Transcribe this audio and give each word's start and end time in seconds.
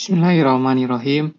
Bismillahirrahmanirrahim. 0.00 1.36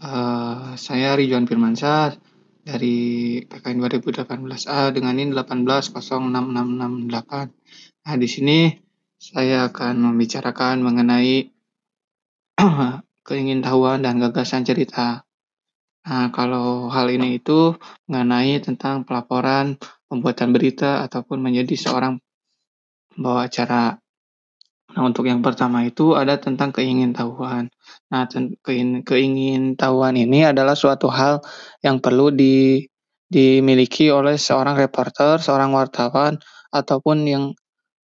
Uh, 0.00 0.72
saya 0.80 1.12
Ridwan 1.12 1.44
Firmansyah 1.44 2.16
dari 2.64 3.36
PKN 3.44 3.84
2018A 3.84 4.96
dengan 4.96 5.12
NIM 5.12 5.36
1806668. 5.36 8.08
Nah, 8.08 8.16
di 8.16 8.24
sini 8.24 8.72
saya 9.20 9.68
akan 9.68 10.08
membicarakan 10.08 10.80
mengenai 10.80 11.52
keingintahuan 13.28 14.00
dan 14.00 14.24
gagasan 14.24 14.64
cerita. 14.64 15.28
Nah, 16.08 16.32
kalau 16.32 16.88
hal 16.88 17.12
ini 17.12 17.36
itu 17.36 17.76
mengenai 18.08 18.56
tentang 18.64 19.04
pelaporan, 19.04 19.76
pembuatan 20.08 20.56
berita, 20.56 21.04
ataupun 21.04 21.44
menjadi 21.44 21.76
seorang 21.76 22.16
pembawa 23.12 23.52
acara. 23.52 24.00
Nah, 24.88 25.04
untuk 25.04 25.28
yang 25.28 25.44
pertama 25.44 25.84
itu 25.84 26.16
ada 26.16 26.40
tentang 26.40 26.72
keingintahuan. 26.72 27.68
Nah, 28.08 28.24
keingintahuan 29.04 30.16
ini 30.16 30.48
adalah 30.48 30.72
suatu 30.72 31.12
hal 31.12 31.44
yang 31.84 32.00
perlu 32.00 32.32
di, 32.32 32.88
dimiliki 33.28 34.08
oleh 34.08 34.40
seorang 34.40 34.80
reporter, 34.80 35.44
seorang 35.44 35.76
wartawan, 35.76 36.40
ataupun 36.72 37.16
yang 37.28 37.44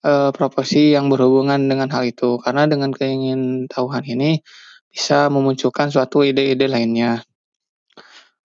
e, 0.05 0.12
profesi 0.36 0.92
yang 0.92 1.08
berhubungan 1.08 1.56
dengan 1.64 1.88
hal 1.88 2.05
itu. 2.05 2.36
Karena 2.44 2.68
dengan 2.68 2.92
keingintahuan 2.92 4.05
ini 4.05 4.44
bisa 4.92 5.32
memunculkan 5.32 5.88
suatu 5.88 6.20
ide-ide 6.20 6.69
lainnya. 6.69 7.24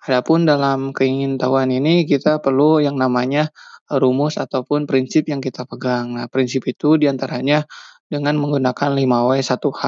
Adapun 0.08 0.48
dalam 0.48 0.96
keingintahuan 0.96 1.76
ini 1.76 2.08
kita 2.08 2.40
perlu 2.40 2.80
yang 2.80 2.96
namanya 2.96 3.52
rumus 3.92 4.40
ataupun 4.40 4.88
prinsip 4.88 5.28
yang 5.28 5.44
kita 5.44 5.68
pegang. 5.68 6.16
Nah, 6.16 6.32
prinsip 6.32 6.64
itu 6.72 6.96
di 6.96 7.12
antaranya 7.12 7.68
dengan 8.10 8.36
menggunakan 8.42 8.90
5W1H, 8.98 9.84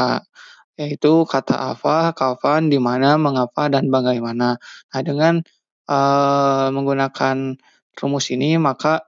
yaitu 0.77 1.13
kata 1.25 1.75
apa, 1.75 2.13
kapan, 2.13 2.69
di 2.69 2.77
mana, 2.77 3.17
mengapa, 3.17 3.67
dan 3.67 3.89
bagaimana. 3.89 4.61
Nah, 4.93 5.01
dengan 5.01 5.41
uh, 5.89 6.67
menggunakan 6.71 7.57
rumus 7.97 8.31
ini, 8.31 8.55
maka 8.61 9.03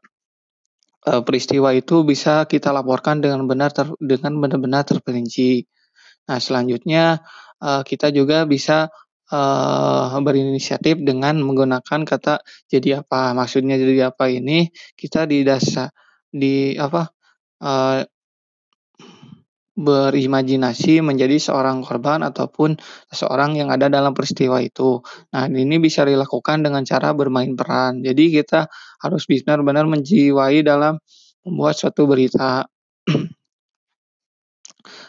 uh, 1.08 1.22
peristiwa 1.24 1.72
itu 1.72 2.04
bisa 2.04 2.44
kita 2.50 2.74
laporkan 2.76 3.24
dengan 3.24 3.46
benar 3.48 3.72
ter, 3.72 3.88
dengan 4.02 4.38
benar-benar 4.42 4.84
terperinci. 4.84 5.64
Nah, 6.28 6.40
selanjutnya 6.42 7.24
uh, 7.64 7.82
kita 7.86 8.12
juga 8.12 8.44
bisa 8.50 8.92
uh, 9.32 10.20
berinisiatif 10.20 11.00
dengan 11.02 11.40
menggunakan 11.42 12.02
kata 12.04 12.44
jadi 12.68 13.04
apa. 13.04 13.36
Maksudnya 13.36 13.76
jadi 13.80 14.12
apa 14.12 14.28
ini 14.32 14.72
kita 15.00 15.26
di 15.28 15.44
dasar 15.48 15.92
di 16.34 16.74
apa 16.80 17.14
uh, 17.62 18.02
berimajinasi 19.74 21.02
menjadi 21.02 21.42
seorang 21.42 21.82
korban 21.82 22.22
ataupun 22.22 22.78
seorang 23.10 23.58
yang 23.58 23.74
ada 23.74 23.90
dalam 23.90 24.14
peristiwa 24.14 24.62
itu. 24.62 25.02
Nah, 25.34 25.50
ini 25.50 25.82
bisa 25.82 26.06
dilakukan 26.06 26.62
dengan 26.62 26.86
cara 26.86 27.10
bermain 27.18 27.58
peran. 27.58 28.06
Jadi 28.06 28.38
kita 28.38 28.70
harus 29.02 29.26
benar-benar 29.26 29.90
menjiwai 29.90 30.62
dalam 30.62 31.02
membuat 31.42 31.74
suatu 31.74 32.06
berita. 32.06 32.70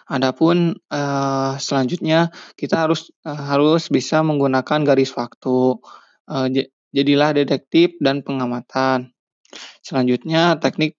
Adapun 0.04 0.76
uh, 0.92 1.56
selanjutnya 1.60 2.30
kita 2.54 2.88
harus 2.88 3.10
uh, 3.24 3.34
harus 3.34 3.92
bisa 3.92 4.24
menggunakan 4.24 4.80
garis 4.80 5.12
waktu. 5.12 5.76
Uh, 6.24 6.48
jadilah 6.94 7.36
detektif 7.36 8.00
dan 8.00 8.24
pengamatan. 8.24 9.12
Selanjutnya 9.84 10.56
teknik 10.56 10.96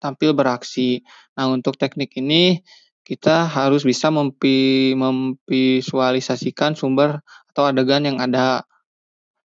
tampil 0.00 0.32
beraksi. 0.32 1.04
Nah, 1.36 1.52
untuk 1.52 1.76
teknik 1.76 2.16
ini 2.18 2.64
kita 3.04 3.44
harus 3.44 3.84
bisa 3.84 4.08
mempi 4.08 4.96
memvisualisasikan 4.96 6.72
sumber 6.72 7.20
atau 7.52 7.68
adegan 7.68 8.08
yang 8.08 8.18
ada. 8.18 8.64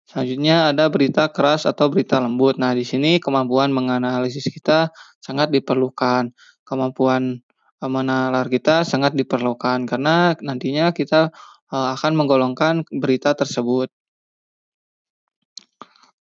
Selanjutnya 0.07 0.71
ada 0.71 0.87
berita 0.87 1.27
keras 1.33 1.67
atau 1.67 1.91
berita 1.91 2.21
lembut. 2.21 2.55
Nah, 2.55 2.71
di 2.71 2.87
sini 2.87 3.19
kemampuan 3.19 3.75
menganalisis 3.75 4.47
kita 4.47 4.93
sangat 5.19 5.51
diperlukan. 5.51 6.31
Kemampuan 6.63 7.43
menalar 7.83 8.47
kita 8.47 8.87
sangat 8.87 9.13
diperlukan 9.13 9.85
karena 9.85 10.33
nantinya 10.41 10.95
kita 10.95 11.29
uh, 11.69 11.87
akan 11.97 12.13
menggolongkan 12.13 12.87
berita 12.89 13.33
tersebut. 13.37 13.91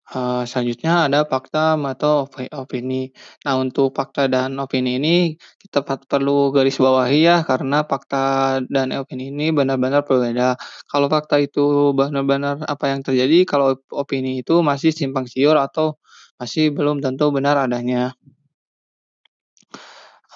Uh, 0.06 0.46
selanjutnya 0.46 1.10
ada 1.10 1.26
fakta 1.26 1.74
atau 1.74 2.30
opini. 2.54 3.10
Nah, 3.42 3.58
untuk 3.58 3.90
fakta 3.90 4.30
dan 4.30 4.54
opini 4.62 5.02
ini 5.02 5.34
kita 5.58 5.82
perlu 5.82 6.54
garis 6.54 6.78
bawahi 6.78 7.26
ya 7.26 7.42
karena 7.42 7.82
fakta 7.90 8.62
dan 8.70 8.94
opini 8.94 9.34
ini 9.34 9.50
benar-benar 9.50 10.06
berbeda. 10.06 10.62
Kalau 10.86 11.10
fakta 11.10 11.42
itu 11.42 11.90
benar-benar 11.98 12.62
apa 12.70 12.86
yang 12.94 13.02
terjadi, 13.02 13.50
kalau 13.50 13.82
opini 13.90 14.46
itu 14.46 14.62
masih 14.62 14.94
simpang 14.94 15.26
siur 15.26 15.58
atau 15.58 15.98
masih 16.38 16.70
belum 16.70 17.02
tentu 17.02 17.34
benar 17.34 17.58
adanya. 17.66 18.14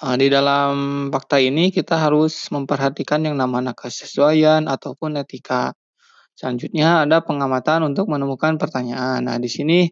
Uh, 0.02 0.16
di 0.18 0.26
dalam 0.32 0.72
fakta 1.14 1.38
ini 1.38 1.70
kita 1.70 1.94
harus 1.94 2.50
memperhatikan 2.50 3.22
yang 3.22 3.38
namanya 3.38 3.70
kesesuaian 3.70 4.66
ataupun 4.66 5.14
etika. 5.22 5.78
Selanjutnya 6.40 7.04
ada 7.04 7.20
pengamatan 7.20 7.92
untuk 7.92 8.08
menemukan 8.08 8.56
pertanyaan. 8.56 9.28
Nah, 9.28 9.36
di 9.36 9.52
sini 9.52 9.84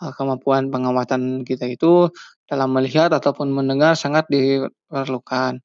uh, 0.00 0.12
kemampuan 0.16 0.72
pengamatan 0.72 1.44
kita 1.44 1.68
itu 1.68 2.08
dalam 2.48 2.72
melihat 2.72 3.12
ataupun 3.12 3.52
mendengar 3.52 3.92
sangat 4.00 4.24
diperlukan. 4.32 5.60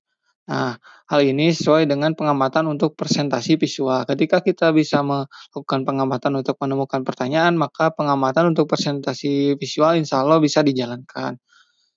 Nah, 0.46 0.76
hal 1.08 1.22
ini 1.24 1.56
sesuai 1.56 1.88
dengan 1.88 2.14
pengamatan 2.20 2.68
untuk 2.68 3.00
presentasi 3.00 3.56
visual. 3.56 4.04
Ketika 4.04 4.44
kita 4.44 4.76
bisa 4.76 5.02
melakukan 5.08 5.88
pengamatan 5.88 6.44
untuk 6.44 6.60
menemukan 6.60 7.02
pertanyaan, 7.08 7.56
maka 7.56 7.96
pengamatan 7.96 8.52
untuk 8.52 8.68
presentasi 8.68 9.56
visual 9.56 9.96
insya 9.96 10.20
Allah 10.20 10.44
bisa 10.44 10.62
dijalankan. 10.62 11.40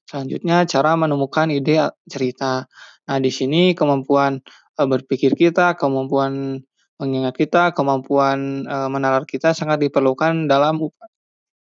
Selanjutnya 0.08 0.64
cara 0.64 0.94
menemukan 0.96 1.50
ide 1.50 1.90
cerita. 2.06 2.70
Nah, 3.04 3.18
di 3.20 3.28
sini 3.28 3.76
kemampuan 3.76 4.40
e, 4.72 4.80
berpikir 4.88 5.36
kita, 5.36 5.76
kemampuan 5.76 6.64
mengingat 6.98 7.34
kita, 7.38 7.72
kemampuan 7.72 8.66
e, 8.66 8.76
menalar 8.90 9.24
kita 9.24 9.54
sangat 9.54 9.78
diperlukan 9.86 10.50
dalam 10.50 10.82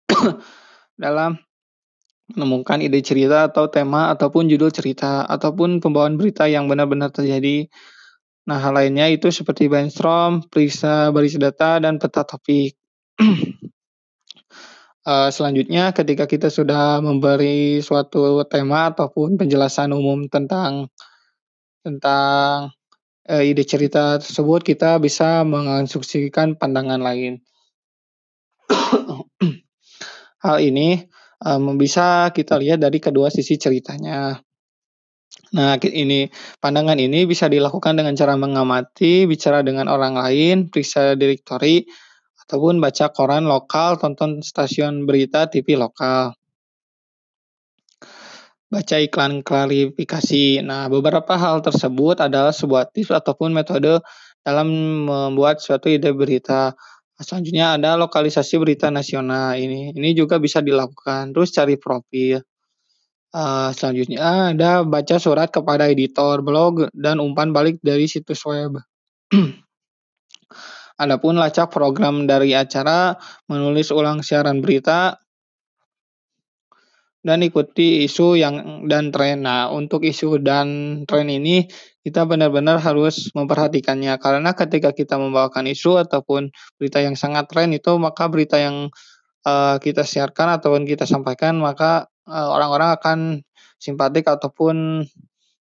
dalam 1.03 1.41
menemukan 2.31 2.79
ide 2.79 3.03
cerita 3.03 3.51
atau 3.51 3.67
tema 3.67 4.13
ataupun 4.13 4.47
judul 4.47 4.72
cerita 4.72 5.27
ataupun 5.27 5.83
pembawaan 5.83 6.16
berita 6.16 6.47
yang 6.47 6.72
benar-benar 6.72 7.11
terjadi. 7.11 7.67
Nah, 8.43 8.59
hal 8.59 8.75
lainnya 8.75 9.07
itu 9.07 9.31
seperti 9.31 9.72
brainstorm, 9.72 10.43
periksa 10.51 11.11
baris 11.16 11.39
data, 11.39 11.79
dan 11.79 11.95
peta 11.95 12.27
topik. 12.27 12.75
Uh, 15.03 15.29
selanjutnya 15.35 15.95
ketika 15.95 16.27
kita 16.27 16.51
sudah 16.51 16.99
memberi 16.99 17.79
suatu 17.79 18.43
tema 18.51 18.91
ataupun 18.91 19.39
penjelasan 19.39 19.95
umum 19.95 20.27
tentang 20.27 20.91
tentang, 21.83 22.72
uh, 23.29 23.44
ide 23.44 23.63
cerita 23.63 24.19
tersebut, 24.19 24.63
kita 24.63 25.00
bisa 25.00 25.44
menginstruksikan 25.47 26.59
pandangan 26.59 27.00
lain. 27.00 27.39
Hal 30.44 30.57
ini, 30.59 31.03
um, 31.44 31.75
bisa 31.79 32.31
kita 32.35 32.59
lihat 32.59 32.84
dari 32.84 33.00
kedua 33.00 33.31
sisi 33.31 33.56
ceritanya. 33.59 34.39
Nah, 35.53 35.78
ini 35.78 36.29
pandangan 36.57 36.97
ini 36.97 37.29
bisa 37.29 37.45
dilakukan 37.45 37.94
dengan 37.94 38.17
cara 38.17 38.34
mengamati, 38.34 39.29
bicara 39.29 39.61
dengan 39.61 39.85
orang 39.85 40.17
lain, 40.17 40.69
periksa 40.73 41.13
direktori, 41.13 41.85
ataupun 42.45 42.81
baca 42.81 43.13
koran 43.13 43.45
lokal, 43.45 44.01
tonton 44.01 44.41
stasiun 44.41 45.05
berita 45.05 45.47
TV 45.47 45.78
lokal. 45.78 46.34
Baca 48.73 48.97
iklan 48.97 49.45
klarifikasi. 49.45 50.66
Nah, 50.66 50.89
beberapa 50.89 51.38
hal 51.38 51.61
tersebut 51.61 52.17
adalah 52.25 52.50
sebuah 52.50 52.89
tips 52.89 53.13
ataupun 53.13 53.53
metode 53.53 54.01
dalam 54.41 54.67
membuat 55.05 55.61
suatu 55.61 55.93
ide 55.93 56.09
berita. 56.09 56.73
Selanjutnya 57.22 57.78
ada 57.78 57.93
lokalisasi 58.02 58.58
berita 58.58 58.90
nasional. 58.90 59.53
Ini 59.61 59.93
ini 59.93 60.09
juga 60.17 60.41
bisa 60.41 60.58
dilakukan. 60.66 61.37
Terus 61.37 61.53
cari 61.53 61.78
profil. 61.78 62.41
Uh, 63.34 63.70
selanjutnya 63.73 64.53
ada 64.53 64.81
baca 64.81 65.17
surat 65.22 65.53
kepada 65.53 65.90
editor 65.90 66.41
blog 66.41 66.90
dan 66.97 67.22
umpan 67.22 67.53
balik 67.53 67.78
dari 67.85 68.09
situs 68.09 68.41
web. 68.41 68.81
Adapun 71.03 71.37
lacak 71.37 71.73
program 71.73 72.29
dari 72.29 72.53
acara 72.53 73.17
menulis 73.49 73.90
ulang 73.90 74.22
siaran 74.22 74.61
berita 74.61 75.17
dan 77.23 77.40
ikuti 77.40 78.03
isu 78.03 78.35
yang 78.35 78.85
dan 78.91 79.09
tren. 79.16 79.47
Nah, 79.47 79.72
untuk 79.72 80.03
isu 80.03 80.43
dan 80.43 81.02
tren 81.08 81.31
ini 81.31 81.66
kita 82.03 82.28
benar-benar 82.28 82.84
harus 82.84 83.31
memperhatikannya 83.31 84.20
karena 84.20 84.52
ketika 84.52 84.91
kita 84.91 85.16
membawakan 85.16 85.72
isu 85.72 86.03
ataupun 86.03 86.52
berita 86.75 86.99
yang 86.99 87.16
sangat 87.16 87.47
tren 87.47 87.72
itu 87.72 87.96
maka 87.96 88.28
berita 88.28 88.59
yang 88.59 88.91
uh, 89.47 89.79
kita 89.79 90.03
siarkan 90.03 90.59
ataupun 90.59 90.84
kita 90.84 91.08
sampaikan 91.08 91.64
maka 91.64 92.11
uh, 92.28 92.49
orang-orang 92.52 92.91
akan 92.99 93.17
simpatik 93.79 94.28
ataupun 94.28 95.08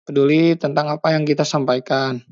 peduli 0.06 0.58
tentang 0.58 0.90
apa 0.90 1.13
yang 1.13 1.30
kita 1.30 1.46
sampaikan. 1.46 2.25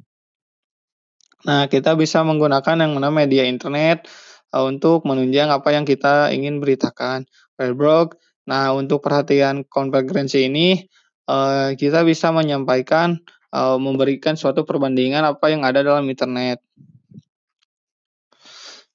Nah, 1.48 1.72
kita 1.72 1.96
bisa 1.96 2.20
menggunakan 2.26 2.84
yang 2.84 3.00
namanya 3.00 3.26
media 3.26 3.44
internet, 3.48 4.12
eee, 4.52 4.64
untuk 4.68 5.08
menunjang 5.08 5.48
apa 5.48 5.72
yang 5.72 5.88
kita 5.88 6.36
ingin 6.36 6.60
beritakan. 6.60 7.24
Berblog, 7.56 8.20
nah 8.48 8.72
untuk 8.76 9.04
perhatian 9.04 9.66
konvergensi 9.68 10.48
ini, 10.48 10.88
eee, 11.28 11.68
kita 11.80 12.06
bisa 12.08 12.32
menyampaikan, 12.36 13.20
eee, 13.52 13.78
memberikan 13.82 14.36
suatu 14.40 14.64
perbandingan 14.68 15.24
apa 15.26 15.52
yang 15.52 15.66
ada 15.68 15.82
dalam 15.84 16.06
internet. 16.08 16.62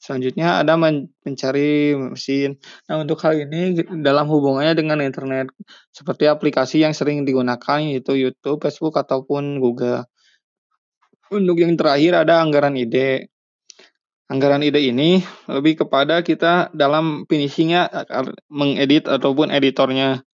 Selanjutnya 0.05 0.61
ada 0.61 0.77
men 0.77 1.09
mencari 1.25 1.97
mesin. 1.97 2.61
Nah, 2.93 3.01
untuk 3.01 3.17
hal 3.25 3.41
ini 3.41 3.73
dalam 4.05 4.29
hubungannya 4.29 4.77
dengan 4.77 5.01
internet, 5.01 5.49
seperti 5.97 6.29
aplikasi 6.29 6.85
yang 6.85 6.93
sering 6.93 7.25
digunakan 7.25 7.81
yaitu 7.81 8.13
YouTube, 8.13 8.61
Facebook, 8.61 9.01
ataupun 9.01 9.65
Google. 9.65 10.05
Untuk 11.33 11.57
yang 11.57 11.73
terakhir 11.81 12.21
ada 12.21 12.45
anggaran 12.45 12.77
ide. 12.77 13.33
Anggaran 14.33 14.65
ide 14.65 14.81
ini 14.81 15.21
lebih 15.53 15.85
kepada 15.85 16.25
kita 16.25 16.73
dalam 16.73 17.29
finishing-nya, 17.29 17.93
mengedit 18.49 19.05
ataupun 19.05 19.53
editornya. 19.53 20.25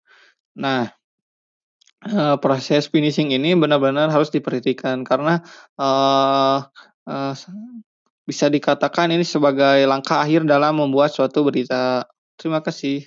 Nah, 0.59 0.91
eee, 2.07 2.37
proses 2.43 2.89
finishing 2.91 3.35
ini 3.35 3.55
benar-benar 3.59 4.09
harus 4.15 4.31
diperhatikan 4.33 5.03
karena, 5.07 5.43
eee, 5.81 6.59
bisa 8.29 8.47
dikatakan 8.49 9.11
ini 9.13 9.27
sebagai 9.27 9.85
langkah 9.91 10.23
akhir 10.25 10.47
dalam 10.49 10.81
membuat 10.81 11.11
suatu 11.13 11.45
berita. 11.45 12.07
Terima 12.41 12.63
kasih. 12.65 13.05